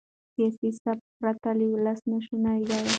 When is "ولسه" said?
1.73-2.05